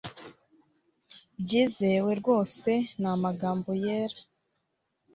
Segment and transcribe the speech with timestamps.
[1.41, 4.19] byizewe rwose n'amagambo yera